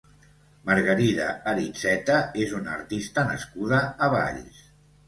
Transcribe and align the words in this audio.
Margarida 0.69 1.27
Aritzeta 1.53 2.17
és 2.47 2.57
una 2.63 2.75
artista 2.79 3.29
nascuda 3.33 3.85
a 3.85 4.11
Valls. 4.19 4.69